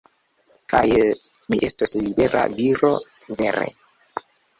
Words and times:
Kaj... 0.73 0.87
mi 1.53 1.59
estos 1.67 1.93
libera 2.05 2.41
viro, 2.55 2.89
vere. 3.43 3.69